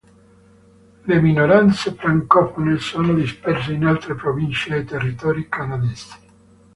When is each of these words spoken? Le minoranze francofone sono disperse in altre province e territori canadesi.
Le 1.03 1.21
minoranze 1.21 1.93
francofone 1.93 2.79
sono 2.79 3.13
disperse 3.13 3.71
in 3.73 3.85
altre 3.85 4.15
province 4.15 4.75
e 4.77 4.83
territori 4.83 5.47
canadesi. 5.47 6.17